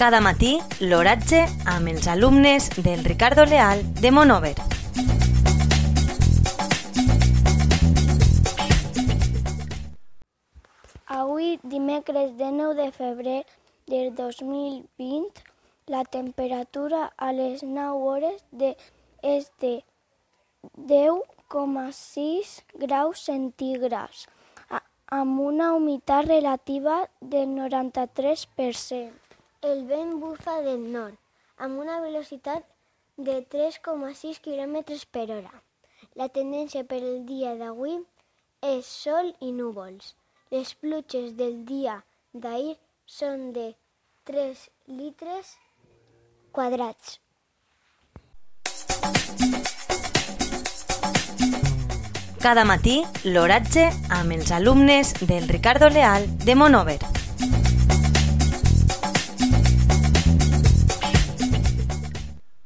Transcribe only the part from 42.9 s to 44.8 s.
són de 3